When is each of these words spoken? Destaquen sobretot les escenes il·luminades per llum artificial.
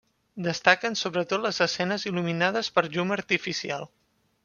Destaquen 0.45 0.97
sobretot 1.01 1.45
les 1.45 1.61
escenes 1.67 2.07
il·luminades 2.13 2.73
per 2.79 2.87
llum 2.91 3.19
artificial. 3.21 3.91